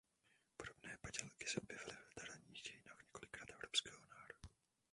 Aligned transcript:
Podobné 0.57 0.97
padělky 1.01 1.45
se 1.47 1.61
objevily 1.61 1.91
v 1.95 2.07
literárních 2.09 2.61
dějinách 2.61 2.97
několika 3.03 3.45
evropských 3.53 3.91
národů. 4.09 4.49